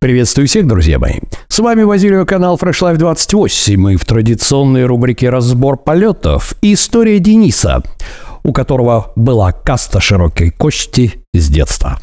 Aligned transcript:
Приветствую 0.00 0.48
всех, 0.48 0.66
друзья 0.66 0.98
мои. 0.98 1.16
С 1.48 1.58
вами 1.58 1.82
Вазилио, 1.82 2.24
канал 2.24 2.56
Fresh 2.56 2.80
Life 2.80 2.96
28 2.96 3.92
и 3.92 3.96
в 3.96 4.04
традиционной 4.06 4.86
рубрике 4.86 5.28
«Разбор 5.28 5.76
полетов» 5.76 6.54
история 6.62 7.18
Дениса, 7.18 7.82
у 8.42 8.54
которого 8.54 9.12
была 9.14 9.52
каста 9.52 10.00
широкой 10.00 10.52
кости 10.52 11.22
с 11.34 11.48
детства. 11.50 11.98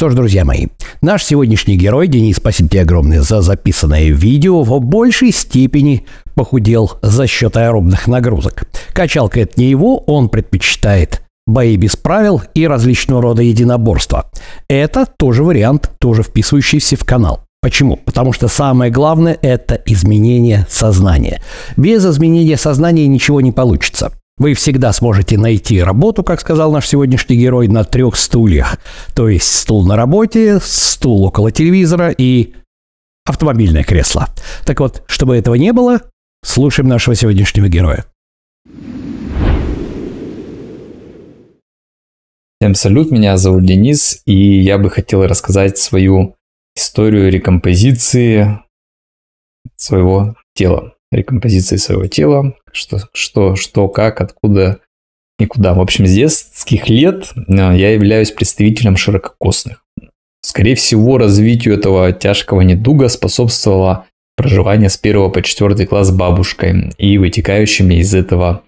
Что 0.00 0.08
ж, 0.08 0.14
друзья 0.14 0.46
мои, 0.46 0.68
наш 1.02 1.22
сегодняшний 1.26 1.76
герой, 1.76 2.08
Денис, 2.08 2.36
спасибо 2.36 2.70
тебе 2.70 2.80
огромное 2.80 3.20
за 3.20 3.42
записанное 3.42 4.08
видео, 4.08 4.62
в 4.62 4.80
большей 4.80 5.30
степени 5.30 6.06
похудел 6.34 6.92
за 7.02 7.26
счет 7.26 7.54
аэробных 7.58 8.06
нагрузок. 8.06 8.62
Качалка– 8.94 9.40
это 9.42 9.60
не 9.60 9.66
его, 9.66 9.98
он 9.98 10.30
предпочитает 10.30 11.20
бои 11.46 11.76
без 11.76 11.96
правил 11.96 12.40
и 12.54 12.66
различного 12.66 13.20
рода 13.20 13.42
единоборства. 13.42 14.30
Это 14.70 15.04
тоже 15.04 15.44
вариант, 15.44 15.90
тоже 15.98 16.22
вписывающийся 16.22 16.96
в 16.96 17.04
канал. 17.04 17.42
Почему? 17.60 17.98
Потому 17.98 18.32
что 18.32 18.48
самое 18.48 18.90
главное– 18.90 19.36
это 19.42 19.74
изменение 19.84 20.66
сознания. 20.70 21.42
Без 21.76 22.06
изменения 22.06 22.56
сознания 22.56 23.06
ничего 23.06 23.42
не 23.42 23.52
получится. 23.52 24.12
Вы 24.40 24.54
всегда 24.54 24.90
сможете 24.94 25.36
найти 25.36 25.82
работу, 25.82 26.24
как 26.24 26.40
сказал 26.40 26.72
наш 26.72 26.88
сегодняшний 26.88 27.36
герой, 27.36 27.68
на 27.68 27.84
трех 27.84 28.16
стульях. 28.16 28.78
То 29.14 29.28
есть 29.28 29.54
стул 29.54 29.86
на 29.86 29.96
работе, 29.96 30.60
стул 30.60 31.24
около 31.24 31.52
телевизора 31.52 32.08
и 32.08 32.54
автомобильное 33.26 33.84
кресло. 33.84 34.30
Так 34.64 34.80
вот, 34.80 35.02
чтобы 35.08 35.36
этого 35.36 35.56
не 35.56 35.74
было, 35.74 36.00
слушаем 36.42 36.88
нашего 36.88 37.14
сегодняшнего 37.14 37.68
героя. 37.68 38.06
Всем 42.58 42.74
салют, 42.74 43.10
меня 43.10 43.36
зовут 43.36 43.66
Денис, 43.66 44.22
и 44.24 44.62
я 44.62 44.78
бы 44.78 44.88
хотел 44.88 45.26
рассказать 45.26 45.76
свою 45.76 46.36
историю 46.74 47.30
рекомпозиции 47.30 48.58
своего 49.76 50.34
тела 50.54 50.94
рекомпозиции 51.10 51.76
своего 51.76 52.06
тела, 52.06 52.54
что, 52.72 52.98
что, 53.12 53.56
что, 53.56 53.88
как, 53.88 54.20
откуда 54.20 54.80
и 55.38 55.46
куда. 55.46 55.74
В 55.74 55.80
общем, 55.80 56.06
с 56.06 56.12
детских 56.12 56.88
лет 56.88 57.32
э, 57.34 57.52
я 57.56 57.92
являюсь 57.92 58.30
представителем 58.30 58.96
ширококосных. 58.96 59.84
Скорее 60.42 60.74
всего, 60.74 61.18
развитию 61.18 61.74
этого 61.74 62.12
тяжкого 62.12 62.62
недуга 62.62 63.08
способствовало 63.08 64.06
проживание 64.36 64.88
с 64.88 64.98
1 65.00 65.32
по 65.32 65.42
4 65.42 65.86
класс 65.86 66.08
с 66.08 66.12
бабушкой 66.12 66.90
и 66.96 67.18
вытекающими 67.18 67.94
из 67.94 68.14
этого 68.14 68.62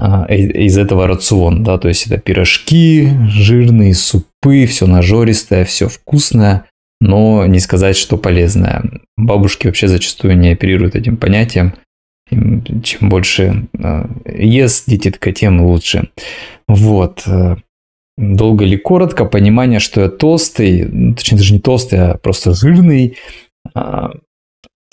э, 0.00 0.36
из 0.36 0.78
этого 0.78 1.06
рацион, 1.06 1.64
да, 1.64 1.78
то 1.78 1.88
есть 1.88 2.06
это 2.06 2.18
пирожки, 2.18 3.10
жирные 3.28 3.94
супы, 3.94 4.66
все 4.66 4.86
нажористое, 4.86 5.64
все 5.64 5.88
вкусное, 5.88 6.66
но 7.02 7.46
не 7.46 7.58
сказать, 7.58 7.96
что 7.96 8.16
полезное. 8.16 8.84
Бабушки 9.16 9.66
вообще 9.66 9.88
зачастую 9.88 10.38
не 10.38 10.50
оперируют 10.50 10.94
этим 10.94 11.16
понятием. 11.16 11.74
Чем 12.30 13.08
больше 13.08 13.66
э, 13.76 14.04
ест 14.24 14.84
дитятка, 14.88 15.32
тем 15.32 15.62
лучше. 15.62 16.08
Вот. 16.68 17.24
Э, 17.26 17.56
долго 18.16 18.64
или 18.64 18.76
коротко, 18.76 19.24
понимание, 19.24 19.80
что 19.80 20.02
я 20.02 20.08
толстый, 20.08 20.84
ну, 20.84 21.14
точнее 21.16 21.38
даже 21.38 21.54
не 21.54 21.58
толстый, 21.58 21.98
а 21.98 22.18
просто 22.18 22.54
жирный. 22.54 23.16
А, 23.74 24.12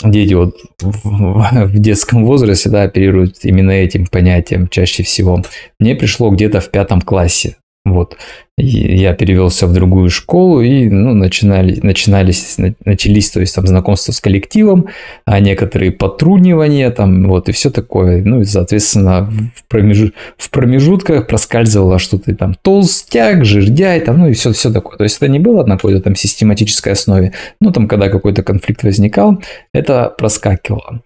дети 0.03 0.33
вот 0.33 0.57
в 0.81 1.79
детском 1.79 2.25
возрасте 2.25 2.69
да, 2.69 2.83
оперируют 2.83 3.45
именно 3.45 3.71
этим 3.71 4.07
понятием 4.07 4.67
чаще 4.67 5.03
всего. 5.03 5.43
Мне 5.79 5.93
пришло 5.93 6.31
где-то 6.31 6.59
в 6.59 6.71
пятом 6.71 7.01
классе. 7.01 7.57
Вот. 7.93 8.17
я 8.57 9.13
перевелся 9.13 9.67
в 9.67 9.73
другую 9.73 10.09
школу, 10.09 10.61
и 10.61 10.89
ну, 10.89 11.13
начинали, 11.13 11.79
начинались, 11.81 12.57
начались 12.85 13.31
то 13.31 13.39
есть, 13.39 13.55
там, 13.55 13.67
знакомства 13.67 14.11
с 14.11 14.19
коллективом, 14.19 14.87
а 15.25 15.39
некоторые 15.39 15.91
потрунивания, 15.91 16.91
там, 16.91 17.27
вот, 17.27 17.49
и 17.49 17.51
все 17.51 17.69
такое. 17.69 18.21
Ну, 18.23 18.41
и, 18.41 18.45
соответственно, 18.45 19.31
в, 19.55 19.67
промеж... 19.67 20.11
в 20.37 20.49
промежутках 20.49 21.27
проскальзывало 21.27 21.99
что-то 21.99 22.35
там 22.35 22.55
толстяк, 22.61 23.45
жирдяй, 23.45 24.01
там, 24.01 24.19
ну, 24.19 24.29
и 24.29 24.33
все, 24.33 24.51
все 24.51 24.71
такое. 24.71 24.97
То 24.97 25.03
есть, 25.03 25.17
это 25.17 25.27
не 25.27 25.39
было 25.39 25.65
на 25.65 25.75
какой-то 25.75 26.01
там 26.01 26.15
систематической 26.15 26.93
основе, 26.93 27.33
но 27.61 27.71
там, 27.71 27.87
когда 27.87 28.09
какой-то 28.09 28.43
конфликт 28.43 28.83
возникал, 28.83 29.41
это 29.73 30.13
проскакивало. 30.17 31.01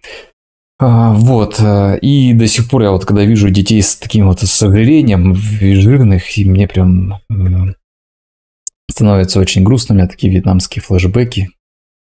А, 0.78 1.12
вот, 1.12 1.60
э, 1.60 1.98
и 2.00 2.32
до 2.34 2.48
сих 2.48 2.68
пор 2.68 2.82
я 2.82 2.90
вот 2.90 3.04
когда 3.04 3.24
вижу 3.24 3.48
детей 3.48 3.80
с 3.80 3.96
таким 3.96 4.26
вот 4.26 4.40
с 4.40 4.62
ожирением, 4.62 5.34
жирных, 5.34 6.36
и 6.36 6.44
мне 6.44 6.66
прям 6.66 7.20
становится 8.90 9.40
очень 9.40 9.62
грустно, 9.62 9.94
у 9.94 9.98
меня 9.98 10.08
такие 10.08 10.32
вьетнамские 10.32 10.82
флешбеки, 10.82 11.50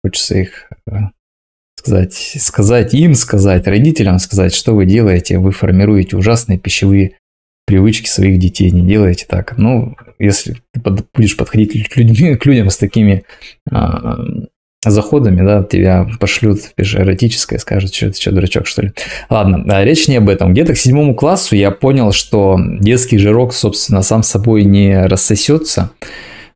хочется 0.05 0.39
их 0.39 0.71
э, 0.87 0.97
сказать, 1.79 2.15
сказать 2.15 2.95
им, 2.95 3.15
сказать 3.15 3.67
родителям, 3.67 4.19
сказать, 4.19 4.55
что 4.55 4.75
вы 4.75 4.85
делаете, 4.85 5.39
вы 5.39 5.53
формируете 5.53 6.17
ужасные 6.17 6.59
пищевые 6.59 7.17
привычки 7.67 8.09
своих 8.09 8.39
детей, 8.39 8.71
не 8.71 8.87
делайте 8.87 9.27
так. 9.27 9.59
Ну, 9.59 9.97
если 10.19 10.57
ты 10.73 10.81
будешь 11.15 11.37
подходить 11.37 11.89
к, 11.89 11.97
людьми, 11.97 12.35
к 12.35 12.47
людям 12.47 12.71
с 12.71 12.79
такими 12.79 13.25
а, 13.71 14.17
заходами, 14.85 15.45
да, 15.45 15.65
тебя 15.65 16.09
пошлют 16.21 16.61
пишешь 16.77 17.01
эротическое, 17.01 17.59
скажут, 17.59 17.95
что 17.95 18.11
ты 18.11 18.21
что, 18.21 18.33
дурачок, 18.33 18.67
что 18.67 18.83
ли. 18.83 18.93
Ладно, 19.29 19.65
а 19.69 19.85
речь 19.85 20.09
не 20.09 20.17
об 20.17 20.29
этом. 20.29 20.53
Где-то 20.53 20.75
к 20.75 20.79
седьмому 20.79 21.15
классу 21.15 21.57
я 21.57 21.71
понял, 21.71 22.13
что 22.13 22.59
детский 22.59 23.19
жирок, 23.19 23.53
собственно, 23.53 24.03
сам 24.03 24.23
собой 24.23 24.65
не 24.65 25.07
рассосется. 25.07 25.91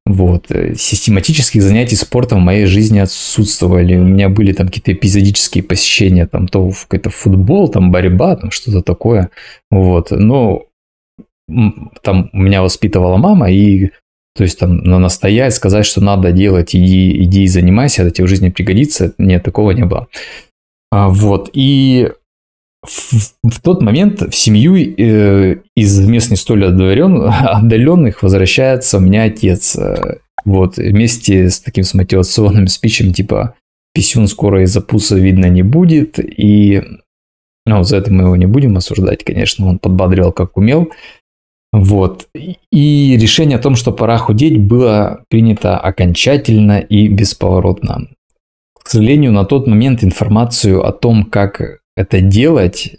Вот. 0.05 0.47
Систематических 0.49 1.63
занятий 1.63 1.97
спортом 1.97 2.41
в 2.41 2.45
моей 2.45 2.67
жизни 2.67 2.99
отсутствовали. 2.99 3.97
У 3.97 4.05
меня 4.05 4.29
были 4.29 4.53
там 4.53 4.67
какие-то 4.67 4.93
эпизодические 4.93 5.65
посещения, 5.65 6.27
там 6.27 6.49
то 6.49 6.71
в 6.71 6.83
какой-то 6.87 7.11
футбол, 7.11 7.69
там 7.69 7.91
борьба, 7.91 8.37
там 8.37 8.51
что-то 8.51 8.83
такое. 8.83 9.31
Вот. 9.71 10.11
Но 10.11 10.65
там 12.03 12.31
меня 12.33 12.63
воспитывала 12.63 13.17
мама, 13.17 13.51
и 13.51 13.91
то 14.35 14.45
есть 14.45 14.59
там 14.59 14.79
на 14.79 14.99
настоять, 14.99 15.55
сказать, 15.55 15.85
что 15.85 16.01
надо 16.01 16.33
делать, 16.33 16.75
иди, 16.75 17.23
иди 17.23 17.43
и 17.43 17.49
занимайся, 17.49 18.03
это 18.03 18.11
тебе 18.11 18.27
в 18.27 18.31
жизни 18.31 18.49
пригодится. 18.49 19.13
Нет, 19.19 19.43
такого 19.43 19.73
не 19.73 19.85
было. 19.85 20.09
А, 20.91 21.09
вот. 21.09 21.51
И 21.53 22.11
в, 22.85 23.35
в 23.43 23.61
тот 23.63 23.83
момент 23.83 24.23
в 24.23 24.35
семью 24.35 24.77
э, 24.77 25.57
из 25.77 26.01
мест 26.07 26.31
не 26.31 26.37
столь 26.37 26.67
отдален, 26.67 27.23
отдаленных 27.31 28.23
возвращается 28.23 28.99
у 28.99 29.01
меня 29.01 29.25
отец. 29.25 29.77
Э, 29.77 30.19
вот, 30.45 30.77
вместе 30.77 31.51
с 31.51 31.61
таким 31.61 31.85
с 31.85 31.95
мотивационным 31.95 32.67
спичем, 32.67 33.13
типа, 33.13 33.55
писюн 33.95 34.27
скоро 34.27 34.63
из-за 34.65 34.81
пуса 34.81 35.17
видно 35.17 35.47
не 35.47 35.63
будет, 35.63 36.19
и 36.19 36.83
ну, 37.65 37.85
за 37.85 37.99
это 37.99 38.13
мы 38.13 38.25
его 38.25 38.37
не 38.37 38.47
будем 38.47 38.77
осуждать, 38.77 39.25
конечно, 39.25 39.67
он 39.67 39.79
подбадривал 39.79 40.33
как 40.33 40.57
умел. 40.57 40.91
Вот. 41.73 42.29
И 42.71 43.17
решение 43.19 43.57
о 43.57 43.63
том, 43.63 43.77
что 43.77 43.93
пора 43.93 44.19
худеть, 44.19 44.59
было 44.61 45.25
принято 45.29 45.79
окончательно 45.79 46.79
и 46.81 47.09
бесповоротно. 47.09 48.09
К 48.83 48.89
сожалению, 48.89 49.33
на 49.33 49.45
тот 49.45 49.67
момент 49.67 50.05
информацию 50.05 50.85
о 50.85 50.93
том, 50.93 51.25
как 51.25 51.81
это 51.97 52.21
делать, 52.21 52.97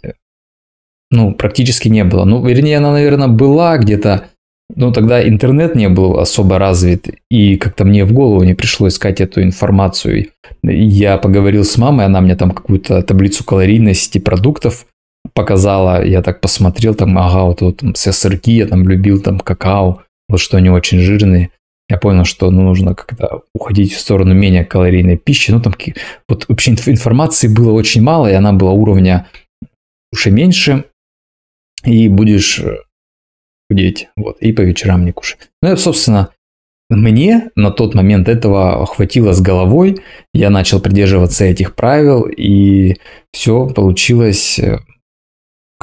ну, 1.10 1.32
практически 1.34 1.88
не 1.88 2.04
было. 2.04 2.24
Ну, 2.24 2.44
вернее, 2.44 2.78
она, 2.78 2.92
наверное, 2.92 3.28
была 3.28 3.78
где-то, 3.78 4.28
но 4.74 4.92
тогда 4.92 5.26
интернет 5.26 5.76
не 5.76 5.88
был 5.88 6.18
особо 6.18 6.58
развит, 6.58 7.08
и 7.30 7.56
как-то 7.56 7.84
мне 7.84 8.04
в 8.04 8.12
голову 8.12 8.42
не 8.42 8.54
пришло 8.54 8.88
искать 8.88 9.20
эту 9.20 9.42
информацию. 9.42 10.28
Я 10.62 11.18
поговорил 11.18 11.64
с 11.64 11.76
мамой, 11.76 12.06
она 12.06 12.20
мне 12.20 12.34
там 12.34 12.50
какую-то 12.50 13.02
таблицу 13.02 13.44
калорийности 13.44 14.18
продуктов 14.18 14.86
показала, 15.32 16.04
я 16.04 16.22
так 16.22 16.40
посмотрел, 16.40 16.94
там, 16.94 17.16
ага, 17.18 17.44
вот, 17.44 17.60
вот 17.62 17.76
там, 17.78 17.94
сырки, 17.94 18.52
я 18.52 18.66
там 18.66 18.88
любил 18.88 19.20
там 19.22 19.40
какао, 19.40 20.02
вот 20.28 20.40
что 20.40 20.56
они 20.56 20.70
очень 20.70 21.00
жирные. 21.00 21.50
Я 21.88 21.98
понял, 21.98 22.24
что 22.24 22.50
ну, 22.50 22.62
нужно 22.62 22.94
как-то 22.94 23.42
уходить 23.54 23.92
в 23.92 24.00
сторону 24.00 24.34
менее 24.34 24.64
калорийной 24.64 25.18
пищи. 25.18 25.50
Ну, 25.50 25.60
там 25.60 25.74
вот 26.28 26.46
вообще 26.48 26.70
информации 26.72 27.46
было 27.46 27.72
очень 27.72 28.02
мало, 28.02 28.30
и 28.30 28.34
она 28.34 28.52
была 28.52 28.72
уровня 28.72 29.28
уже 30.12 30.30
меньше, 30.30 30.84
и 31.84 32.08
будешь 32.08 32.58
э, 32.60 32.78
худеть, 33.68 34.08
вот, 34.16 34.38
и 34.40 34.52
по 34.52 34.62
вечерам 34.62 35.04
не 35.04 35.12
кушай. 35.12 35.38
Ну, 35.60 35.68
это, 35.68 35.80
собственно, 35.80 36.30
мне 36.88 37.50
на 37.56 37.70
тот 37.70 37.94
момент 37.94 38.28
этого 38.28 38.86
хватило 38.86 39.32
с 39.32 39.40
головой, 39.40 40.00
я 40.32 40.50
начал 40.50 40.80
придерживаться 40.80 41.44
этих 41.44 41.74
правил, 41.74 42.22
и 42.22 42.96
все 43.32 43.68
получилось 43.68 44.58
э, 44.58 44.78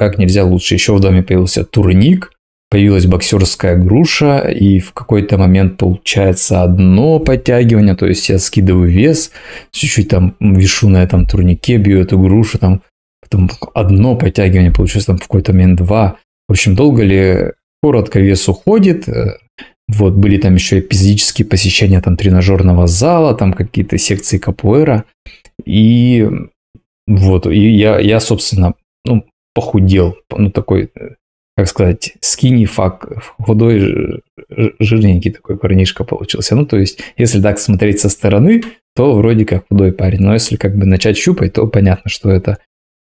как 0.02 0.18
нельзя 0.18 0.44
лучше. 0.44 0.74
Еще 0.74 0.96
в 0.96 1.00
доме 1.00 1.22
появился 1.22 1.64
турник, 1.64 2.32
появилась 2.72 3.06
боксерская 3.06 3.76
груша, 3.78 4.40
и 4.40 4.80
в 4.80 4.94
какой-то 4.94 5.38
момент 5.38 5.78
получается 5.78 6.64
одно 6.64 7.20
подтягивание, 7.20 7.96
то 7.96 8.08
есть 8.08 8.28
я 8.28 8.40
скидываю 8.40 8.90
вес, 8.90 9.30
чуть-чуть 9.70 10.10
там 10.10 10.36
вешу 10.40 10.90
на 10.90 11.04
этом 11.04 11.28
турнике, 11.28 11.78
бью 11.78 12.02
эту 12.02 12.18
грушу, 12.18 12.58
там 12.58 12.82
потом 13.22 13.52
одно 13.76 14.16
подтягивание 14.16 14.72
получилось, 14.72 15.06
там 15.06 15.18
в 15.18 15.22
какой-то 15.22 15.54
момент 15.54 15.78
два. 15.78 16.16
В 16.50 16.54
общем, 16.54 16.76
долго 16.76 17.04
ли, 17.04 17.52
коротко 17.84 18.20
вес 18.20 18.50
уходит, 18.50 19.08
вот, 19.88 20.14
были 20.14 20.38
там 20.38 20.56
еще 20.56 20.80
эпизодические 20.80 21.46
посещения 21.46 22.02
там 22.02 22.18
тренажерного 22.18 22.88
зала, 22.88 23.36
там 23.36 23.54
какие-то 23.54 24.00
секции 24.00 24.40
капуэра. 24.40 25.04
И 25.64 26.28
вот, 27.06 27.46
и 27.46 27.70
я, 27.70 28.00
я 28.00 28.20
собственно, 28.20 28.74
ну, 29.06 29.26
похудел, 29.54 30.18
ну, 30.30 30.52
такой, 30.52 30.92
как 31.58 31.68
сказать, 31.68 32.14
скини 32.22 32.66
фак, 32.66 33.08
худой, 33.38 34.22
жирненький 34.80 35.32
такой 35.32 35.58
парнишка 35.58 36.04
получился. 36.04 36.56
Ну, 36.56 36.66
то 36.66 36.78
есть, 36.78 37.00
если 37.18 37.42
так 37.42 37.60
смотреть 37.60 38.00
со 38.00 38.10
стороны, 38.10 38.64
то 38.96 39.14
вроде 39.16 39.46
как 39.46 39.68
худой 39.70 39.94
парень. 39.94 40.22
Но 40.22 40.34
если 40.34 40.56
как 40.56 40.76
бы 40.78 40.86
начать 40.86 41.18
щупать, 41.18 41.54
то 41.54 41.68
понятно, 41.68 42.10
что 42.10 42.30
это 42.30 42.58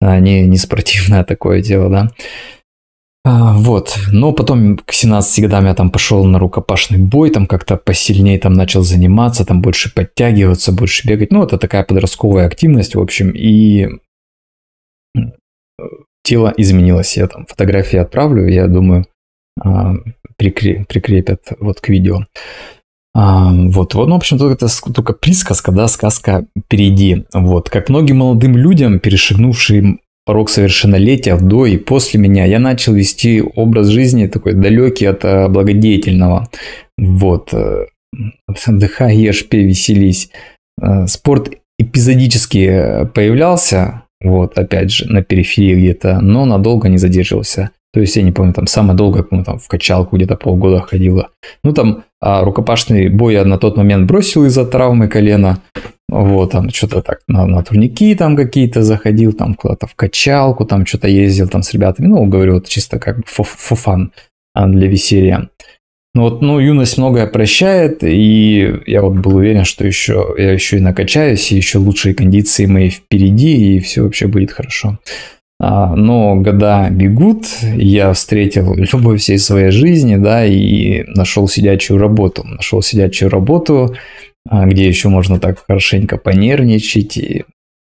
а, 0.01 0.19
не, 0.21 0.47
не 0.47 0.57
спортивное 0.57 1.25
такое 1.25 1.63
дело, 1.63 1.91
да. 1.91 2.11
А, 3.25 3.55
вот, 3.59 3.99
но 4.13 4.33
потом 4.33 4.79
к 4.79 4.93
17 4.93 5.45
годам 5.45 5.67
я 5.67 5.75
там 5.75 5.91
пошел 5.91 6.25
на 6.25 6.39
рукопашный 6.39 6.99
бой, 6.99 7.31
там 7.31 7.47
как-то 7.47 7.77
посильнее 7.77 8.39
там 8.39 8.55
начал 8.55 8.83
заниматься, 8.83 9.45
там 9.45 9.61
больше 9.61 9.93
подтягиваться, 9.93 10.73
больше 10.73 11.07
бегать. 11.07 11.33
Ну, 11.33 11.43
это 11.43 11.59
такая 11.59 11.85
подростковая 11.85 12.47
активность, 12.47 12.95
в 12.95 13.01
общем, 13.01 13.31
и 13.31 13.89
тело 16.29 16.53
изменилось. 16.57 17.17
Я 17.17 17.27
там 17.27 17.47
фотографии 17.47 17.99
отправлю, 17.99 18.47
я 18.49 18.67
думаю, 18.67 19.07
а, 19.61 19.95
прикрепят 20.37 21.53
вот 21.59 21.81
к 21.81 21.89
видео. 21.89 22.25
А, 23.15 23.51
вот, 23.51 23.95
вот, 23.95 24.09
ну, 24.09 24.15
в 24.15 24.19
общем, 24.19 24.37
это 24.37 24.67
только 24.93 25.15
присказка, 25.15 25.73
да, 25.73 25.89
сказка 25.89 26.45
впереди. 26.59 27.25
Вот, 27.33 27.71
как 27.71 27.89
многим 27.89 28.19
молодым 28.19 28.57
людям, 28.57 29.01
перешагнувшим 29.01 30.01
порог 30.27 30.51
совершеннолетия, 30.51 31.39
до 31.39 31.65
и 31.65 31.79
после 31.79 32.21
меня, 32.21 32.45
я 32.45 32.59
начал 32.59 32.93
вести 32.93 33.43
образ 33.43 33.87
жизни 33.87 34.27
такой 34.27 34.53
далекий 34.53 35.07
от 35.07 35.25
э, 35.25 35.49
благодетельного. 35.49 36.49
Вот. 36.99 37.55
Э, 37.55 37.87
отдыхай, 38.67 39.17
ешь, 39.17 39.49
пей, 39.49 39.65
веселись. 39.65 40.29
Э, 40.81 41.07
спорт 41.07 41.55
эпизодически 41.79 43.09
появлялся, 43.15 44.03
вот, 44.21 44.59
опять 44.59 44.91
же, 44.91 45.11
на 45.11 45.23
периферии 45.23 45.77
где-то, 45.77 46.21
но 46.21 46.45
надолго 46.45 46.89
не 46.89 46.99
задерживался. 46.99 47.71
То 47.93 48.01
есть, 48.01 48.17
я 48.17 48.23
не 48.23 48.33
помню, 48.33 48.53
там 48.53 48.67
самое 48.67 48.97
долгое, 48.97 49.23
по 49.23 49.43
там 49.43 49.59
в 49.59 49.67
качалку 49.67 50.17
где-то 50.17 50.37
полгода 50.37 50.81
ходила. 50.81 51.31
Ну, 51.65 51.73
там 51.73 52.05
а, 52.21 52.45
рукопашный 52.45 53.09
бой 53.09 53.35
я 53.35 53.45
на 53.45 53.59
тот 53.59 53.77
момент 53.77 54.07
бросил 54.07 54.45
из-за 54.45 54.67
травмы 54.67 55.09
колена. 55.09 55.63
Вот, 56.09 56.53
там 56.53 56.71
что-то 56.71 57.03
так 57.03 57.21
на, 57.29 57.47
на 57.47 57.63
турники 57.63 58.15
там 58.15 58.37
какие-то 58.37 58.83
заходил, 58.83 59.33
там 59.33 59.55
куда-то 59.55 59.87
в 59.87 59.95
качалку, 59.95 60.65
там 60.65 60.85
что-то 60.85 61.09
ездил 61.09 61.49
там 61.49 61.63
с 61.63 61.73
ребятами. 61.73 62.09
Ну, 62.09 62.25
говорю, 62.27 62.55
вот 62.55 62.69
чисто 62.69 62.99
как 62.99 63.27
фуфан 63.27 64.13
а, 64.55 64.67
для 64.67 64.89
веселья. 64.89 65.49
Ну 66.15 66.23
вот, 66.23 66.43
ну, 66.43 66.59
юность 66.59 66.99
многое 66.99 67.27
прощает, 67.27 68.03
и 68.03 68.81
я 68.87 69.03
вот 69.03 69.19
был 69.19 69.37
уверен, 69.37 69.65
что 69.65 69.87
еще, 69.87 70.35
я 70.37 70.53
еще 70.53 70.79
и 70.79 70.81
накачаюсь, 70.81 71.53
и 71.53 71.57
еще 71.57 71.79
лучшие 71.79 72.15
кондиции 72.15 72.67
мои 72.67 72.91
впереди, 72.91 73.77
и 73.77 73.81
все 73.81 74.03
вообще 74.03 74.27
будет 74.27 74.51
хорошо. 74.51 74.99
А, 75.61 75.95
но 75.97 76.37
года 76.37 76.89
бегут, 76.91 77.47
я 77.63 78.13
встретил 78.13 78.75
любовь 78.93 79.21
всей 79.21 79.39
своей 79.39 79.71
жизни, 79.71 80.17
да, 80.17 80.45
и 80.47 81.05
нашел 81.09 81.49
сидячую 81.49 81.99
работу. 81.99 82.45
Нашел 82.45 82.81
сидячую 82.81 83.31
работу, 83.31 83.97
а, 84.49 84.67
где 84.67 84.87
еще 84.87 85.09
можно 85.09 85.41
так 85.41 85.65
хорошенько 85.67 86.17
понервничать. 86.17 87.19
И, 87.19 87.45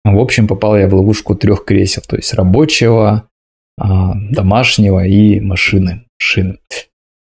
в 0.05 0.19
общем, 0.19 0.49
попал 0.49 0.77
я 0.77 0.89
в 0.89 0.95
ловушку 0.95 1.35
трех 1.37 1.65
кресел, 1.65 2.03
то 2.07 2.17
есть 2.17 2.35
рабочего, 2.35 3.29
а, 3.79 4.15
домашнего 4.31 5.07
и 5.07 5.41
машины. 5.41 6.05
машины. 6.19 6.59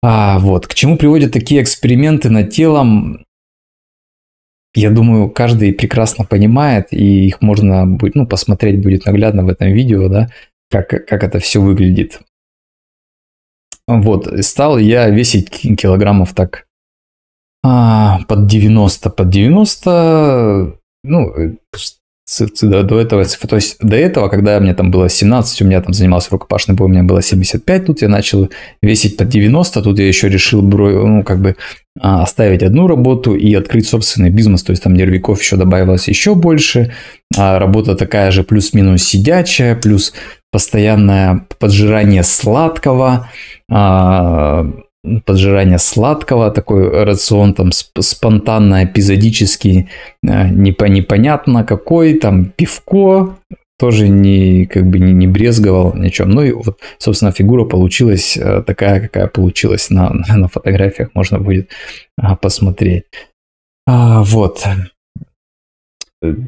А, 0.06 0.38
вот, 0.38 0.66
к 0.66 0.74
чему 0.74 0.98
приводят 0.98 1.32
такие 1.32 1.62
эксперименты 1.62 2.28
над 2.28 2.50
телом, 2.50 3.24
я 4.74 4.90
думаю, 4.90 5.30
каждый 5.30 5.72
прекрасно 5.72 6.26
понимает, 6.26 6.88
и 6.92 7.26
их 7.26 7.40
можно 7.40 7.86
будет, 7.86 8.14
ну, 8.14 8.26
посмотреть 8.26 8.82
будет 8.82 9.06
наглядно 9.06 9.44
в 9.44 9.48
этом 9.48 9.68
видео, 9.68 10.10
да, 10.10 10.28
как, 10.70 10.88
как 10.88 11.24
это 11.24 11.38
все 11.38 11.62
выглядит. 11.62 12.20
Вот, 13.86 14.28
стал 14.44 14.76
я 14.76 15.08
весить 15.08 15.48
килограммов 15.50 16.34
так 16.34 16.66
а, 17.64 18.18
под 18.28 18.46
90, 18.46 19.08
под 19.08 19.30
90, 19.30 20.78
ну, 21.02 21.34
до, 22.62 22.82
до 22.82 23.00
этого, 23.00 23.24
то 23.24 23.56
есть 23.56 23.76
до 23.80 23.96
этого, 23.96 24.28
когда 24.28 24.58
мне 24.58 24.74
там 24.74 24.90
было 24.90 25.08
17, 25.08 25.62
у 25.62 25.64
меня 25.66 25.82
там 25.82 25.92
занимался 25.92 26.30
рукопашный 26.30 26.74
бой, 26.74 26.86
у 26.86 26.90
меня 26.90 27.02
было 27.02 27.20
75, 27.20 27.86
тут 27.86 28.02
я 28.02 28.08
начал 28.08 28.48
весить 28.80 29.16
под 29.16 29.28
90, 29.28 29.82
тут 29.82 29.98
я 29.98 30.08
еще 30.08 30.28
решил, 30.28 30.62
ну, 30.62 31.22
как 31.22 31.40
бы 31.40 31.56
а, 32.00 32.22
оставить 32.22 32.62
одну 32.62 32.86
работу 32.86 33.34
и 33.34 33.52
открыть 33.54 33.86
собственный 33.86 34.30
бизнес, 34.30 34.62
то 34.62 34.70
есть 34.70 34.82
там 34.82 34.94
нервиков 34.94 35.40
еще 35.40 35.56
добавилось 35.56 36.08
еще 36.08 36.34
больше, 36.34 36.94
а 37.36 37.58
работа 37.58 37.94
такая 37.94 38.30
же 38.30 38.42
плюс-минус 38.42 39.02
сидячая, 39.02 39.76
плюс 39.76 40.14
постоянное 40.50 41.46
поджирание 41.58 42.22
сладкого, 42.22 43.28
а, 43.70 44.66
поджирание 45.24 45.78
сладкого, 45.78 46.50
такой 46.50 47.04
рацион 47.04 47.54
там 47.54 47.70
спонтанно, 47.72 48.84
эпизодический, 48.84 49.88
э, 50.22 50.48
непонятно 50.48 51.64
какой, 51.64 52.14
там 52.14 52.46
пивко, 52.46 53.36
тоже 53.78 54.08
не, 54.08 54.66
как 54.66 54.86
бы 54.86 54.98
не, 54.98 55.12
не 55.12 55.26
брезговал 55.26 55.94
ничем. 55.94 56.30
Ну 56.30 56.42
и 56.42 56.52
вот, 56.52 56.80
собственно, 56.98 57.32
фигура 57.32 57.64
получилась 57.64 58.36
э, 58.36 58.62
такая, 58.66 59.00
какая 59.00 59.26
получилась 59.26 59.90
на, 59.90 60.10
на 60.28 60.48
фотографиях, 60.48 61.10
можно 61.14 61.38
будет 61.38 61.70
а, 62.16 62.36
посмотреть. 62.36 63.04
А, 63.86 64.22
вот. 64.22 64.66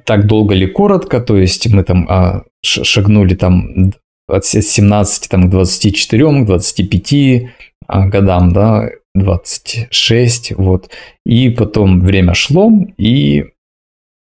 Так 0.05 0.27
долго 0.27 0.55
ли 0.55 0.67
коротко, 0.67 1.21
то 1.21 1.37
есть 1.37 1.67
мы 1.69 1.85
там 1.85 2.07
а, 2.09 2.45
шагнули 2.63 3.35
там 3.35 3.93
от 4.29 4.45
17 4.45 5.29
там, 5.29 5.49
к 5.49 5.51
24, 5.51 6.43
к 6.43 6.47
25, 6.47 7.51
а, 7.87 8.07
годам, 8.07 8.53
да, 8.53 8.91
26, 9.15 10.53
вот. 10.57 10.91
И 11.25 11.51
потом 11.51 12.01
время 12.01 12.35
шло, 12.35 12.71
и 12.99 13.47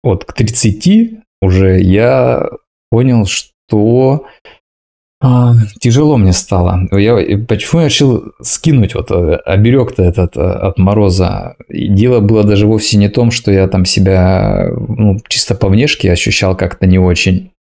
вот 0.04 0.26
к 0.26 0.34
30 0.34 1.20
уже 1.42 1.80
я 1.82 2.48
понял, 2.90 3.26
что 3.26 4.26
а, 5.24 5.54
тяжело 5.80 6.18
мне 6.18 6.34
стало. 6.34 6.88
Я, 6.92 7.16
почему 7.48 7.82
я 7.82 7.88
решил 7.88 8.34
скинуть 8.42 8.96
вот 8.96 9.12
э, 9.12 9.36
оберег-то 9.46 10.02
этот 10.02 10.36
э, 10.36 10.42
от 10.42 10.80
мороза? 10.80 11.58
И 11.70 11.88
дело 11.90 12.22
было 12.22 12.44
даже 12.44 12.66
вовсе 12.66 12.98
не 12.98 13.08
в 13.08 13.14
том, 13.14 13.30
что 13.30 13.52
я 13.52 13.68
там 13.68 13.86
себя 13.86 14.72
ну, 14.76 15.20
чисто 15.28 15.54
по 15.54 15.70
внешке 15.70 16.12
ощущал 16.12 16.58
как-то 16.58 16.88
не 16.88 16.98
очень. 16.98 17.52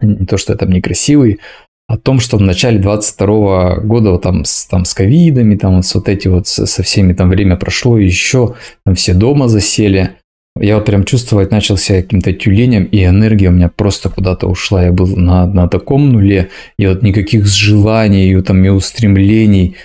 Не 0.00 0.26
то, 0.26 0.36
что 0.36 0.52
я 0.52 0.58
там 0.58 0.70
некрасивый, 0.70 1.40
о 1.88 1.96
том, 1.96 2.18
что 2.18 2.36
в 2.36 2.42
начале 2.42 2.78
22 2.78 3.76
года 3.80 4.10
вот 4.10 4.22
там, 4.22 4.44
с, 4.44 4.66
там 4.66 4.84
с 4.84 4.92
ковидами, 4.92 5.54
там 5.56 5.76
вот, 5.76 5.84
вот 5.94 6.08
эти 6.08 6.28
вот 6.28 6.46
со 6.48 6.82
всеми 6.82 7.12
там 7.12 7.28
время 7.28 7.56
прошло, 7.56 7.96
еще 7.96 8.56
там 8.84 8.94
все 8.96 9.14
дома 9.14 9.48
засели. 9.48 10.16
Я 10.58 10.76
вот 10.76 10.86
прям 10.86 11.04
чувствовать 11.04 11.50
начал 11.50 11.76
себя 11.76 12.02
каким-то 12.02 12.32
тюленем, 12.32 12.84
и 12.84 13.04
энергия 13.04 13.48
у 13.48 13.52
меня 13.52 13.68
просто 13.68 14.08
куда-то 14.08 14.48
ушла. 14.48 14.84
Я 14.84 14.92
был 14.92 15.16
на, 15.16 15.46
на 15.46 15.68
таком 15.68 16.10
нуле, 16.12 16.48
и 16.78 16.86
вот 16.86 17.02
никаких 17.02 17.46
желаний, 17.46 18.32
и, 18.32 18.40
там, 18.40 18.64
и 18.64 18.68
устремлений. 18.68 19.76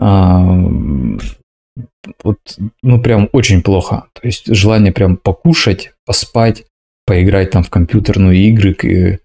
А, 0.00 0.44
вот, 2.24 2.38
ну, 2.82 3.00
прям 3.00 3.28
очень 3.32 3.62
плохо. 3.62 4.06
То 4.12 4.26
есть 4.26 4.52
желание 4.52 4.92
прям 4.92 5.16
покушать, 5.16 5.92
поспать, 6.04 6.64
поиграть 7.06 7.52
там 7.52 7.62
в 7.62 7.70
компьютерные 7.70 8.48
игры, 8.48 9.20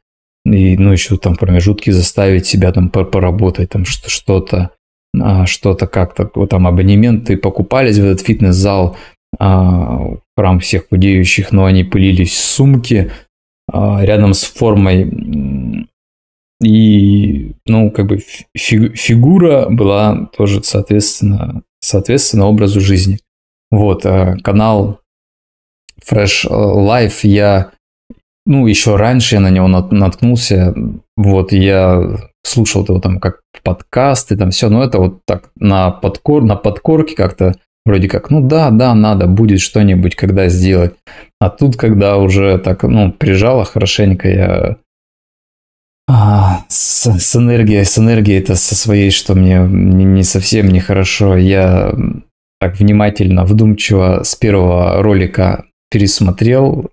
и, 0.46 0.78
ну, 0.78 0.92
еще 0.92 1.18
там 1.18 1.36
промежутки 1.36 1.90
заставить 1.92 2.46
себя 2.46 2.72
там 2.72 2.90
поработать, 2.90 3.70
там 3.70 3.86
что-то, 3.86 4.72
а, 5.20 5.46
что-то 5.46 5.88
как-то, 5.88 6.30
вот 6.36 6.50
там 6.50 6.68
абонементы 6.68 7.38
покупались 7.38 7.98
в 7.98 8.06
этот 8.06 8.22
фитнес-зал, 8.22 8.98
а, 9.40 10.18
храм 10.36 10.60
всех 10.60 10.90
худеющих, 10.90 11.52
но 11.52 11.66
они 11.66 11.84
пылились 11.84 12.34
в 12.34 12.44
сумке 12.44 13.12
а, 13.72 14.04
рядом 14.04 14.34
с 14.34 14.44
формой. 14.44 15.88
И, 16.62 17.54
ну, 17.66 17.92
как 17.92 18.08
бы 18.08 18.20
фигура 18.56 19.68
была 19.70 20.30
тоже, 20.38 20.64
соответственно, 20.64 21.64
соответственно 21.80 22.46
образу 22.46 22.80
жизни. 22.80 23.20
Вот, 23.70 24.04
канал 24.04 25.00
Fresh 26.08 26.48
Life 26.50 27.20
я 27.24 27.72
ну, 28.46 28.68
еще 28.68 28.96
раньше 28.96 29.36
я 29.36 29.42
на 29.42 29.50
него 29.50 29.68
наткнулся. 29.68 30.74
Вот, 31.16 31.52
я 31.52 32.20
слушал 32.46 32.84
его 32.84 33.00
там 33.00 33.20
как 33.20 33.42
подкасты, 33.64 34.36
там 34.36 34.52
все, 34.52 34.70
но 34.70 34.84
это 34.84 35.00
вот 35.00 35.22
так 35.26 35.50
на, 35.56 35.92
подкор, 35.92 36.44
на 36.44 36.56
подкорке 36.56 37.16
как-то 37.16 37.54
вроде 37.86 38.08
как, 38.08 38.30
ну 38.30 38.42
да, 38.42 38.70
да, 38.70 38.94
надо, 38.94 39.28
будет 39.28 39.62
что-нибудь 39.62 40.16
когда 40.16 40.50
сделать. 40.50 40.94
А 41.40 41.50
тут, 41.50 41.78
когда 41.78 42.18
уже 42.18 42.58
так, 42.58 42.84
ну, 42.84 43.12
прижало 43.12 43.66
хорошенько, 43.66 44.30
я 44.30 44.78
а, 46.08 46.66
с, 46.68 47.06
с 47.06 47.36
энергией, 47.36 47.84
с 47.84 47.98
энергией 47.98 48.40
это 48.40 48.56
со 48.56 48.76
своей, 48.76 49.12
что 49.12 49.36
мне 49.36 49.60
не, 49.60 50.04
не 50.04 50.24
совсем 50.24 50.68
нехорошо. 50.68 51.38
Я 51.38 51.94
так 52.60 52.78
внимательно, 52.78 53.46
вдумчиво 53.46 54.22
с 54.24 54.36
первого 54.36 55.02
ролика 55.02 55.66
пересмотрел, 55.90 56.90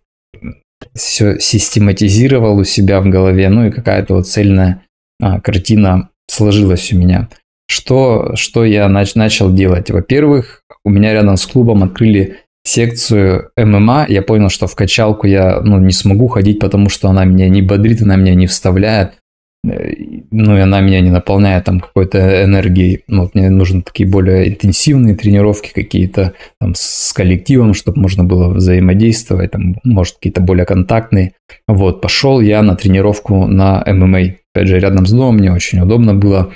все 0.95 1.39
систематизировал 1.39 2.59
у 2.59 2.65
себя 2.65 3.01
в 3.01 3.09
голове, 3.09 3.49
ну 3.49 3.67
и 3.67 3.71
какая-то 3.71 4.15
вот 4.15 4.27
цельная 4.27 4.83
а, 5.21 5.41
картина 5.41 6.11
сложилась 6.29 6.93
у 6.93 6.97
меня. 6.97 7.29
Что, 7.69 8.33
что 8.35 8.65
я 8.65 8.89
нач, 8.89 9.15
начал 9.15 9.53
делать? 9.53 9.91
Во-первых, 9.91 10.63
у 10.85 10.91
меня 10.91 11.13
рядом 11.13 11.37
с 11.37 11.47
клубом 11.47 11.85
открыли 11.85 12.39
секцию 12.65 13.51
ММА, 13.57 14.07
я 14.09 14.23
понял, 14.23 14.49
что 14.49 14.67
в 14.67 14.75
качалку 14.75 15.27
я 15.27 15.61
ну, 15.61 15.79
не 15.79 15.93
смогу 15.93 16.29
ходить, 16.29 16.59
потому 16.59 16.89
что 16.89 17.09
она 17.09 17.25
меня 17.25 17.49
не 17.49 17.63
бодрит, 17.63 18.03
она 18.03 18.17
меня 18.17 18.35
не 18.35 18.47
вставляет, 18.47 19.15
ну 19.63 20.57
и 20.57 20.61
она 20.61 20.81
меня 20.81 21.01
не 21.01 21.11
наполняет 21.11 21.65
там 21.65 21.81
какой-то 21.81 22.45
энергией. 22.45 23.05
Ну, 23.09 23.23
вот 23.23 23.35
мне 23.35 23.51
нужны 23.51 23.83
такие 23.83 24.09
более 24.09 24.49
интенсивные 24.49 25.15
тренировки 25.15 25.73
какие-то 25.73 26.33
там 26.59 26.75
с 26.75 27.13
коллективом, 27.13 27.75
чтобы 27.75 28.01
можно 28.01 28.25
было 28.25 28.49
взаимодействовать, 28.49 29.51
там, 29.51 29.77
может, 29.85 30.17
какие-то 30.17 30.41
более 30.41 30.65
контактные. 30.65 31.35
Вот, 31.69 32.01
пошел 32.01 32.41
я 32.41 32.63
на 32.63 32.75
тренировку 32.75 33.47
на 33.47 33.85
ММА. 33.87 34.37
Опять 34.55 34.69
же, 34.69 34.81
рядом 34.81 35.07
с 35.07 35.13
домом 35.13 35.37
мне 35.37 35.53
очень 35.53 35.81
удобно 35.81 36.15
было. 36.15 36.53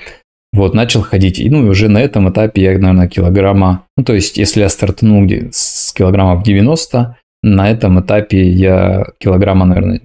Вот, 0.53 0.73
начал 0.73 1.03
ходить. 1.03 1.41
И, 1.41 1.51
ну, 1.51 1.67
и 1.67 1.69
уже 1.69 1.89
на 1.89 2.01
этом 2.01 2.31
этапе 2.31 2.63
я, 2.63 2.79
наверное, 2.79 3.09
килограмма... 3.09 3.87
Ну, 3.97 4.05
то 4.05 4.15
есть, 4.15 4.39
если 4.39 4.61
я 4.61 4.69
стартанул 4.69 5.29
с 5.51 5.93
килограммов 5.93 6.45
90, 6.45 7.17
на 7.43 7.71
этом 7.71 8.01
этапе 8.01 8.49
я 8.49 9.05
килограмма, 9.19 9.67
наверное, 9.67 10.01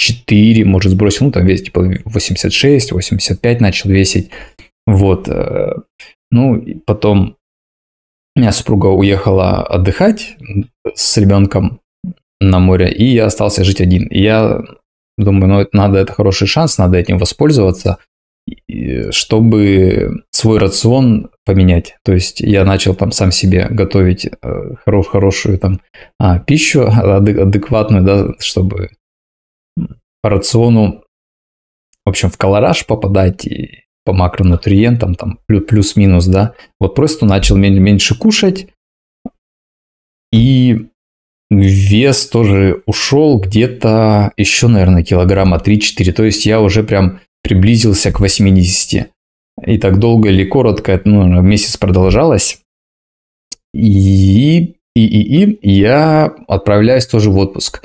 4, 0.00 0.64
может, 0.64 0.92
сбросил. 0.92 1.26
Ну, 1.26 1.32
там 1.32 1.46
вес, 1.46 1.62
типа, 1.62 1.98
86, 2.04 2.92
85 2.92 3.60
начал 3.60 3.90
весить. 3.90 4.30
Вот. 4.86 5.28
Э, 5.28 5.74
ну, 6.30 6.56
и 6.56 6.74
потом 6.74 7.36
у 8.36 8.40
меня 8.40 8.52
супруга 8.52 8.86
уехала 8.86 9.62
отдыхать 9.62 10.36
с 10.94 11.16
ребенком 11.18 11.80
на 12.40 12.58
море, 12.58 12.90
и 12.90 13.04
я 13.04 13.26
остался 13.26 13.64
жить 13.64 13.80
один. 13.80 14.06
И 14.06 14.22
я 14.22 14.62
думаю, 15.18 15.48
ну, 15.48 15.60
это 15.60 15.76
надо, 15.76 15.98
это 15.98 16.12
хороший 16.12 16.46
шанс, 16.46 16.78
надо 16.78 16.96
этим 16.98 17.18
воспользоваться– 17.18 17.98
чтобы 19.10 20.22
свой 20.30 20.58
рацион 20.58 21.30
поменять. 21.44 21.96
То 22.04 22.12
есть 22.12 22.40
я 22.40 22.64
начал 22.64 22.94
там 22.94 23.12
сам 23.12 23.32
себе 23.32 23.66
готовить 23.70 24.26
э, 24.26 24.74
хорош, 24.84 25.08
хорошую 25.08 25.58
там 25.58 25.80
а, 26.18 26.38
пищу 26.38 26.86
адекватную, 26.86 28.04
да, 28.04 28.28
чтобы 28.38 28.90
по 30.22 30.30
рациону, 30.30 31.04
в 32.04 32.08
общем, 32.08 32.30
в 32.30 32.36
колораж 32.36 32.86
попадать 32.86 33.46
и 33.46 33.84
по 34.04 34.12
макронутриентам, 34.12 35.14
там 35.14 35.38
плюс-минус, 35.46 36.26
да. 36.26 36.54
Вот 36.78 36.94
просто 36.94 37.26
начал 37.26 37.56
меньше 37.56 38.16
кушать, 38.16 38.68
и 40.32 40.86
вес 41.50 42.28
тоже 42.28 42.82
ушел 42.86 43.40
где-то 43.40 44.32
еще, 44.36 44.68
наверное, 44.68 45.02
килограмма 45.02 45.58
3-4. 45.58 46.12
То 46.12 46.24
есть 46.24 46.46
я 46.46 46.60
уже 46.60 46.82
прям 46.84 47.20
приблизился 47.42 48.12
к 48.12 48.20
80. 48.20 49.10
И 49.66 49.78
так 49.78 49.98
долго 49.98 50.28
или 50.28 50.44
коротко, 50.44 51.00
ну, 51.04 51.42
месяц 51.42 51.76
продолжалось. 51.76 52.60
И, 53.74 54.58
и, 54.62 54.74
и, 54.94 55.50
и 55.50 55.70
я 55.70 56.32
отправляюсь 56.48 57.06
тоже 57.06 57.30
в 57.30 57.38
отпуск. 57.38 57.82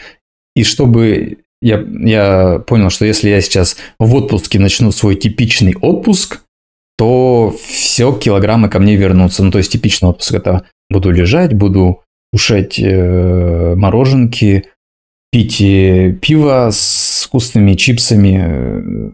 И 0.55 0.63
чтобы 0.63 1.39
я, 1.61 1.83
я 2.01 2.59
понял, 2.59 2.89
что 2.89 3.05
если 3.05 3.29
я 3.29 3.41
сейчас 3.41 3.77
в 3.99 4.13
отпуске 4.15 4.59
начну 4.59 4.91
свой 4.91 5.15
типичный 5.15 5.75
отпуск, 5.75 6.41
то 6.97 7.55
все 7.67 8.13
килограммы 8.13 8.69
ко 8.69 8.79
мне 8.79 8.95
вернутся. 8.95 9.43
Ну, 9.43 9.51
то 9.51 9.57
есть 9.57 9.71
типичный 9.71 10.09
отпуск 10.09 10.33
это 10.33 10.65
буду 10.89 11.11
лежать, 11.11 11.53
буду 11.53 12.03
кушать 12.31 12.79
э, 12.79 13.75
мороженки, 13.75 14.65
пить 15.31 15.59
э, 15.61 16.11
пиво 16.21 16.69
с 16.71 17.25
вкусными 17.27 17.73
чипсами, 17.73 18.43
э, 18.45 19.11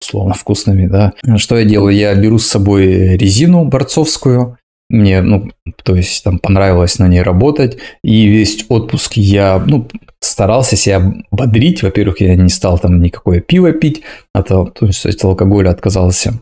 условно 0.00 0.34
вкусными, 0.34 0.86
да. 0.86 1.12
Что 1.36 1.58
я 1.58 1.64
делаю? 1.64 1.94
Я 1.94 2.14
беру 2.14 2.38
с 2.38 2.46
собой 2.46 3.16
резину 3.16 3.64
борцовскую, 3.64 4.58
мне, 4.88 5.22
ну, 5.22 5.50
то 5.84 5.94
есть 5.94 6.24
там 6.24 6.38
понравилось 6.40 6.98
на 6.98 7.06
ней 7.06 7.22
работать, 7.22 7.78
и 8.02 8.26
весь 8.26 8.66
отпуск 8.68 9.12
я, 9.14 9.62
ну, 9.64 9.88
старался 10.20 10.76
себя 10.76 11.02
бодрить. 11.30 11.82
Во-первых, 11.82 12.20
я 12.20 12.36
не 12.36 12.48
стал 12.48 12.78
там 12.78 13.00
никакое 13.00 13.40
пиво 13.40 13.72
пить, 13.72 14.02
а 14.34 14.42
то, 14.42 14.72
есть 14.82 15.06
от 15.06 15.24
алкоголя 15.24 15.70
отказался. 15.70 16.40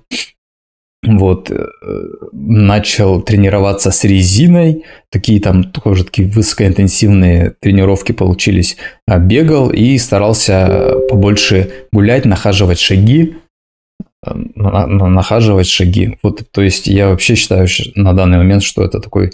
Вот, 1.07 1.49
э, 1.51 1.65
начал 2.33 3.23
тренироваться 3.23 3.93
с 3.93 4.03
резиной, 4.03 4.85
такие 5.13 5.41
там 5.41 5.63
тоже 5.63 6.05
такие 6.05 6.29
высокоинтенсивные 6.29 7.55
тренировки 7.61 8.11
получились. 8.11 8.77
А 9.07 9.19
бегал 9.19 9.71
и 9.71 9.97
старался 9.97 10.97
побольше 11.09 11.87
гулять, 11.93 12.25
нахаживать 12.25 12.81
шаги, 12.81 13.37
на, 14.25 14.87
нахаживать 14.87 15.69
шаги. 15.69 16.19
Вот, 16.23 16.43
то 16.51 16.63
есть 16.63 16.89
я 16.89 17.11
вообще 17.11 17.37
считаю 17.37 17.69
на 17.95 18.13
данный 18.13 18.39
момент, 18.39 18.65
что 18.65 18.83
это 18.83 19.01
такой 19.01 19.33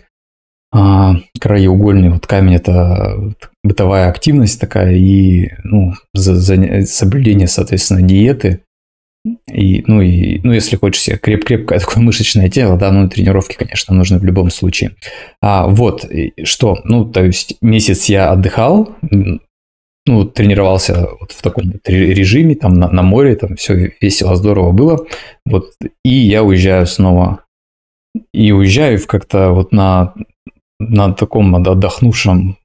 а, 0.70 1.14
краеугольный 1.40 2.10
вот 2.10 2.26
камень, 2.26 2.56
это 2.56 3.32
бытовая 3.64 4.09
активность 4.09 4.61
такая 4.61 4.94
и 4.94 5.50
ну, 5.64 5.94
за, 6.12 6.37
за, 6.37 6.87
соблюдение, 6.87 7.49
соответственно, 7.49 8.02
диеты. 8.02 8.61
И, 9.50 9.83
ну, 9.87 10.02
и, 10.02 10.38
ну, 10.44 10.52
если 10.52 10.76
хочешь 10.76 11.00
себе 11.00 11.16
креп 11.16 11.47
крепкое 11.47 11.78
такое 11.78 12.04
мышечное 12.04 12.50
тело, 12.50 12.76
да, 12.76 12.92
ну, 12.92 13.09
тренировки, 13.09 13.56
конечно, 13.56 13.94
нужны 13.94 14.18
в 14.18 14.25
любом 14.25 14.50
случае. 14.50 14.97
А, 15.40 15.66
вот, 15.66 16.06
что, 16.44 16.78
ну, 16.85 17.06
то 17.06 17.25
есть 17.25 17.56
месяц 17.62 18.04
я 18.04 18.30
отдыхал, 18.30 18.94
ну, 20.06 20.26
тренировался 20.26 21.09
вот 21.18 21.33
в 21.33 21.40
таком 21.40 21.73
режиме, 21.87 22.54
там 22.54 22.75
на, 22.75 22.90
на 22.90 23.02
море, 23.02 23.35
там 23.37 23.56
все 23.56 23.92
весело, 23.99 24.37
здорово 24.37 24.73
было. 24.73 25.06
Вот, 25.47 25.73
и 26.04 26.14
я 26.14 26.42
уезжаю 26.42 26.87
снова. 26.87 27.40
И 28.35 28.52
уезжаю 28.52 29.00
как-то 29.06 29.52
вот 29.52 29.73
на, 29.73 30.12
на 30.78 31.14
таком 31.14 31.56
отдохнувшем, 31.56 32.59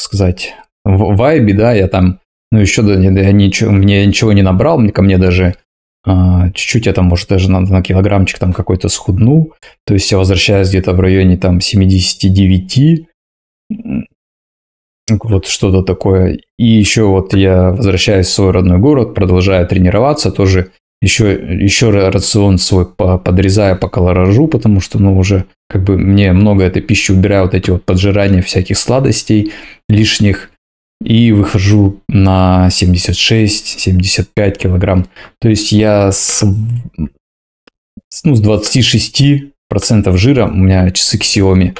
сказать, 0.00 0.54
вайбе, 0.84 1.54
да, 1.54 1.72
я 1.72 1.88
там, 1.88 2.20
ну, 2.50 2.60
еще 2.60 2.82
да, 2.82 2.94
я 2.94 3.32
ничего, 3.32 3.70
мне 3.70 4.06
ничего 4.06 4.32
не 4.32 4.42
набрал, 4.42 4.78
мне 4.78 4.92
ко 4.92 5.02
мне 5.02 5.18
даже 5.18 5.54
а, 6.06 6.50
чуть-чуть 6.52 6.86
я 6.86 6.92
там, 6.92 7.06
может, 7.06 7.28
даже 7.28 7.50
на, 7.50 7.60
на 7.60 7.82
килограммчик 7.82 8.38
там 8.38 8.52
какой-то 8.52 8.88
схуднул, 8.88 9.54
то 9.84 9.94
есть 9.94 10.10
я 10.10 10.18
возвращаюсь 10.18 10.68
где-то 10.68 10.94
в 10.94 11.00
районе 11.00 11.36
там 11.36 11.60
79, 11.60 13.06
вот 15.22 15.46
что-то 15.46 15.82
такое. 15.82 16.38
И 16.58 16.66
еще 16.66 17.04
вот 17.04 17.34
я 17.34 17.70
возвращаюсь 17.70 18.26
в 18.26 18.32
свой 18.32 18.52
родной 18.52 18.78
город, 18.78 19.14
продолжаю 19.14 19.66
тренироваться, 19.66 20.30
тоже 20.30 20.72
еще, 21.00 21.32
еще 21.32 21.90
рацион 21.90 22.58
свой 22.58 22.86
подрезаю 22.86 23.78
по 23.78 23.88
колоражу, 23.88 24.48
потому 24.48 24.80
что, 24.80 24.98
ну, 24.98 25.16
уже 25.16 25.44
как 25.68 25.84
бы 25.84 25.96
мне 25.96 26.32
много 26.32 26.64
этой 26.64 26.82
пищи 26.82 27.12
убираю, 27.12 27.44
вот 27.44 27.54
эти 27.54 27.70
вот 27.70 27.84
поджирания 27.84 28.42
всяких 28.42 28.76
сладостей 28.78 29.52
лишних, 29.88 30.50
и 31.00 31.30
выхожу 31.32 32.00
на 32.08 32.68
76-75 32.70 34.58
килограмм. 34.58 35.06
То 35.40 35.48
есть 35.48 35.70
я 35.70 36.10
с, 36.10 36.42
ну, 36.44 37.08
с 38.34 38.40
26 38.40 39.44
процентов 39.68 40.18
жира, 40.18 40.46
у 40.46 40.54
меня 40.54 40.90
часы 40.90 41.18
Xiaomi, 41.18 41.78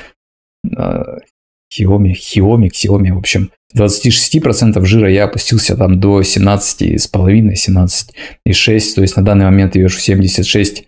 Xiaomi, 1.73 2.15
Xiaomi, 2.15 2.69
Xiaomi, 2.71 3.13
в 3.13 3.19
общем, 3.19 3.51
26% 3.77 4.83
жира 4.85 5.11
я 5.11 5.25
опустился 5.25 5.77
там 5.77 6.01
до 6.01 6.21
17,5, 6.21 7.53
17,6, 7.53 8.95
то 8.95 9.03
есть 9.03 9.17
на 9.17 9.25
данный 9.25 9.45
момент 9.45 9.77
я 9.77 9.83
вешу 9.83 10.01
76 10.01 10.87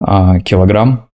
а, 0.00 0.40
килограмм. 0.40 1.08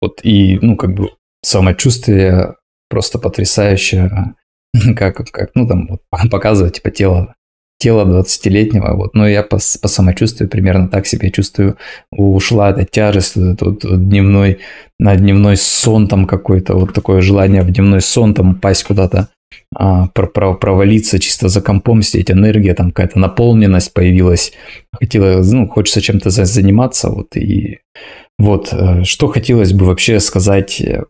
Вот 0.00 0.20
и, 0.22 0.58
ну, 0.60 0.76
как 0.76 0.94
бы 0.94 1.10
самочувствие 1.42 2.56
просто 2.88 3.18
потрясающее, 3.18 4.34
как, 4.96 5.16
как 5.30 5.50
ну, 5.54 5.66
там, 5.66 5.88
вот, 5.88 6.02
показывать, 6.30 6.76
типа, 6.76 6.90
тело 6.90 7.34
тело 7.84 8.06
20-летнего, 8.06 8.94
вот, 8.96 9.14
но 9.14 9.28
я 9.28 9.42
по, 9.42 9.58
по 9.82 9.88
самочувствию 9.88 10.48
примерно 10.48 10.88
так 10.88 11.06
себя 11.06 11.30
чувствую. 11.30 11.76
Ушла 12.10 12.70
эта 12.70 12.86
тяжесть, 12.86 13.36
этот 13.36 13.62
вот 13.62 14.08
дневной, 14.08 14.58
на 14.98 15.14
дневной 15.16 15.58
сон 15.58 16.08
там 16.08 16.26
какой-то, 16.26 16.76
вот 16.76 16.94
такое 16.94 17.20
желание 17.20 17.60
в 17.60 17.70
дневной 17.70 18.00
сон 18.00 18.32
там 18.32 18.52
упасть 18.52 18.84
куда-то. 18.84 19.28
а, 19.76 20.08
провалиться, 20.08 21.18
чисто 21.18 21.48
за 21.48 21.60
компом 21.60 22.00
сидеть, 22.00 22.30
энергия, 22.30 22.74
там 22.74 22.90
какая-то 22.90 23.18
наполненность 23.18 23.92
появилась. 23.92 24.52
Хотела, 24.98 25.42
ну, 25.42 25.68
хочется 25.68 26.00
чем-то 26.00 26.30
заниматься, 26.30 27.10
вот, 27.10 27.36
и 27.36 27.80
вот, 28.38 28.72
э, 28.72 29.04
что 29.04 29.28
хотелось 29.28 29.74
бы 29.74 29.84
вообще 29.84 30.20
сказать 30.20 30.80
э, 30.80 31.04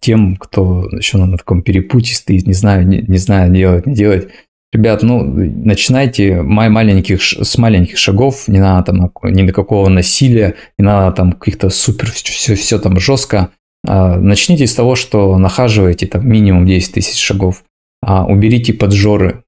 тем, 0.00 0.36
кто 0.36 0.88
еще 0.92 1.18
на 1.18 1.36
таком 1.36 1.62
перепутье 1.62 2.14
стоит, 2.14 2.46
не 2.46 2.54
знаю, 2.54 2.86
не, 2.86 3.02
не 3.02 3.18
знаю, 3.18 3.52
делать, 3.52 3.86
не 3.86 3.94
делать. 3.94 4.28
Ребят, 4.72 5.02
ну, 5.02 5.24
начинайте 5.24 6.42
маленьких, 6.42 7.20
с 7.20 7.58
маленьких 7.58 7.98
шагов, 7.98 8.46
не 8.46 8.60
надо 8.60 8.92
там 8.92 9.10
ни 9.24 9.42
на 9.42 9.52
какого 9.52 9.88
насилия, 9.88 10.54
не 10.78 10.84
надо 10.84 11.16
там 11.16 11.32
каких-то 11.32 11.70
супер, 11.70 12.10
все, 12.12 12.54
все 12.54 12.78
там 12.78 13.00
жестко. 13.00 13.50
А, 13.86 14.16
начните 14.16 14.66
с 14.68 14.74
того, 14.74 14.94
что 14.94 15.36
нахаживаете 15.38 16.06
там 16.06 16.28
минимум 16.28 16.66
10 16.66 16.94
тысяч 16.94 17.20
шагов. 17.20 17.64
А, 18.00 18.24
уберите 18.24 18.72
поджоры, 18.72 19.42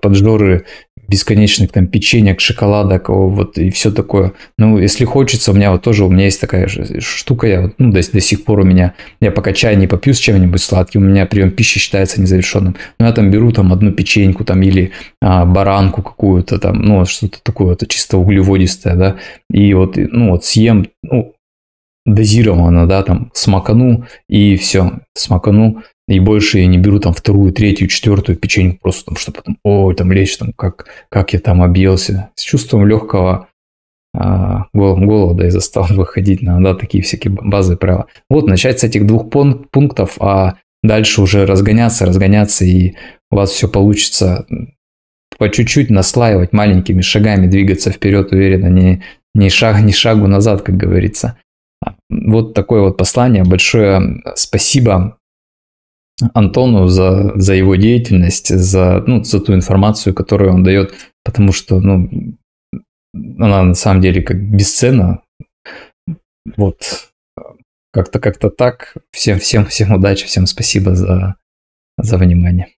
поджоры 0.00 0.64
бесконечных 1.08 1.72
там 1.72 1.86
печенек, 1.86 2.40
шоколадок, 2.40 3.08
вот 3.08 3.58
и 3.58 3.70
все 3.70 3.90
такое. 3.90 4.32
Ну, 4.58 4.78
если 4.78 5.04
хочется, 5.04 5.52
у 5.52 5.54
меня 5.54 5.70
вот 5.70 5.82
тоже, 5.82 6.04
у 6.04 6.10
меня 6.10 6.24
есть 6.24 6.40
такая 6.40 6.66
же 6.66 7.00
штука, 7.00 7.46
я 7.46 7.70
ну, 7.78 7.92
до, 7.92 8.00
до 8.12 8.20
сих 8.20 8.44
пор 8.44 8.60
у 8.60 8.64
меня, 8.64 8.94
я 9.20 9.30
пока 9.30 9.52
чай 9.52 9.76
не 9.76 9.86
попью 9.86 10.14
с 10.14 10.18
чем-нибудь 10.18 10.60
сладким, 10.60 11.02
у 11.02 11.06
меня 11.06 11.26
прием 11.26 11.50
пищи 11.50 11.78
считается 11.78 12.20
незавершенным. 12.20 12.76
Но 12.98 13.06
я 13.06 13.12
там 13.12 13.30
беру 13.30 13.52
там 13.52 13.72
одну 13.72 13.92
печеньку 13.92 14.44
там 14.44 14.62
или 14.62 14.92
а, 15.20 15.44
баранку 15.44 16.02
какую-то 16.02 16.58
там, 16.58 16.82
ну, 16.82 17.04
что-то 17.04 17.38
такое, 17.42 17.74
это 17.74 17.86
чисто 17.86 18.18
углеводистое, 18.18 18.96
да, 18.96 19.16
и 19.50 19.74
вот, 19.74 19.96
ну, 19.96 20.30
вот 20.30 20.44
съем, 20.44 20.88
ну, 21.02 21.34
дозированно, 22.04 22.86
да, 22.86 23.02
там, 23.02 23.30
смакану, 23.34 24.06
и 24.28 24.56
все, 24.56 25.00
смакану, 25.14 25.82
и 26.08 26.20
больше 26.20 26.58
я 26.58 26.66
не 26.66 26.78
беру 26.78 27.00
там 27.00 27.12
вторую, 27.12 27.52
третью, 27.52 27.88
четвертую 27.88 28.38
печеньку, 28.38 28.78
просто 28.82 29.06
там, 29.06 29.16
чтобы 29.16 29.38
потом, 29.38 29.58
ой, 29.64 29.94
там 29.94 30.12
лечь, 30.12 30.36
там, 30.36 30.52
как, 30.52 30.86
как 31.08 31.32
я 31.32 31.40
там 31.40 31.62
объелся. 31.62 32.30
С 32.36 32.42
чувством 32.42 32.86
легкого 32.86 33.48
а, 34.14 34.66
голода 34.72 35.46
и 35.46 35.50
застал 35.50 35.86
выходить 35.90 36.42
на 36.42 36.60
да, 36.62 36.74
такие 36.74 37.02
всякие 37.02 37.32
базовые 37.32 37.78
правила. 37.78 38.06
Вот, 38.30 38.46
начать 38.46 38.80
с 38.80 38.84
этих 38.84 39.06
двух 39.06 39.30
пунктов, 39.30 40.16
а 40.20 40.58
дальше 40.82 41.22
уже 41.22 41.44
разгоняться, 41.44 42.06
разгоняться, 42.06 42.64
и 42.64 42.94
у 43.30 43.36
вас 43.36 43.50
все 43.50 43.68
получится 43.68 44.46
по 45.38 45.50
чуть-чуть 45.50 45.90
наслаивать 45.90 46.52
маленькими 46.52 47.02
шагами, 47.02 47.48
двигаться 47.48 47.90
вперед 47.90 48.32
уверенно, 48.32 48.68
не, 48.68 49.02
не 49.34 49.50
шаг, 49.50 49.80
не 49.80 49.92
шагу 49.92 50.28
назад, 50.28 50.62
как 50.62 50.76
говорится. 50.76 51.36
Вот 52.08 52.54
такое 52.54 52.80
вот 52.80 52.96
послание. 52.96 53.44
Большое 53.44 54.22
спасибо 54.34 55.18
Антону 56.34 56.86
за, 56.88 57.32
за 57.38 57.54
его 57.54 57.76
деятельность, 57.76 58.48
за, 58.48 59.02
ну, 59.06 59.22
за 59.22 59.40
ту 59.40 59.54
информацию, 59.54 60.14
которую 60.14 60.52
он 60.52 60.62
дает, 60.62 60.94
потому 61.24 61.52
что, 61.52 61.80
ну, 61.80 62.36
она 63.12 63.62
на 63.62 63.74
самом 63.74 64.00
деле 64.00 64.22
как 64.22 64.42
бесценна. 64.42 65.22
Вот, 66.56 67.10
как-то 67.92 68.18
как-то 68.18 68.50
так. 68.50 68.94
Всем, 69.10 69.38
всем, 69.38 69.66
всем 69.66 69.92
удачи, 69.92 70.26
всем 70.26 70.46
спасибо 70.46 70.94
за, 70.94 71.36
за 71.98 72.18
внимание. 72.18 72.75